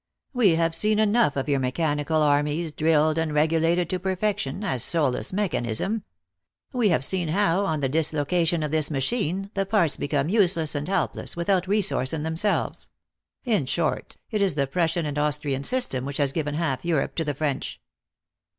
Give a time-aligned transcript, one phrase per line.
[0.33, 5.31] "We have seen enough of your mechanical armies, drilled and regulated to perfection, as soulless
[5.31, 6.05] mechanism.
[6.73, 10.87] We have seen how, on the dislocation of this machine, the parts became useless and
[10.87, 12.89] helpless, without resource in themselves.
[13.45, 17.13] In short, it is the Prussian and Aus trian system which has given half Europe
[17.17, 17.79] to the French.